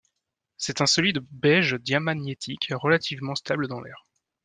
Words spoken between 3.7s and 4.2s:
l'air.